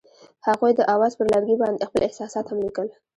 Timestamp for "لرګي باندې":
1.33-1.87